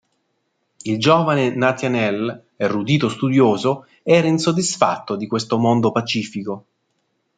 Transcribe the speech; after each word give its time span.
Il 0.81 0.97
giovane 0.97 1.53
Nathaniel, 1.55 2.45
erudito 2.55 3.07
studioso, 3.07 3.85
era 4.01 4.25
insoddisfatto 4.27 5.15
di 5.15 5.27
questo 5.27 5.59
mondo 5.59 5.91
pacifico. 5.91 6.65